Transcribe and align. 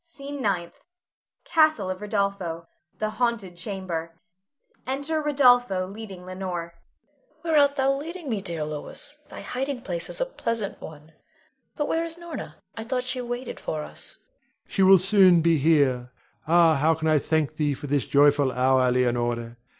SCENE 0.03 0.41
NINTH. 0.41 0.79
[Castle 1.45 1.91
of 1.91 1.99
Rodolpho. 1.99 2.65
The 2.97 3.11
haunted 3.11 3.55
chamber. 3.55 4.19
Enter 4.87 5.21
Rodolpho 5.21 5.85
leading 5.85 6.25
Leonore.] 6.25 6.73
Leonore. 6.73 7.43
Where 7.43 7.57
art 7.59 7.75
thou 7.75 7.93
leading 7.93 8.27
me, 8.27 8.41
dear 8.41 8.65
Louis? 8.65 9.15
Thy 9.29 9.41
hiding 9.41 9.81
place 9.81 10.09
is 10.09 10.19
a 10.19 10.25
pleasant 10.25 10.81
one, 10.81 11.11
but 11.75 11.87
where 11.87 12.03
is 12.03 12.17
Norna? 12.17 12.55
I 12.75 12.83
thought 12.83 13.03
she 13.03 13.21
waited 13.21 13.59
for 13.59 13.83
us. 13.83 14.17
Rod. 14.65 14.71
She 14.71 14.81
will 14.81 14.97
soon 14.97 15.43
be 15.43 15.59
here. 15.59 16.11
Ah, 16.47 16.73
how 16.77 16.95
can 16.95 17.07
I 17.07 17.19
thank 17.19 17.57
thee 17.57 17.75
for 17.75 17.85
this 17.85 18.07
joyful 18.07 18.51
hour, 18.51 18.91
Leonore. 18.91 19.55